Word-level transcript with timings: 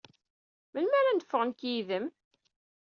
Melmi 0.71 0.95
ara 0.99 1.13
neffeɣ 1.17 1.41
nekk 1.45 1.59
yid-m? 1.67 2.05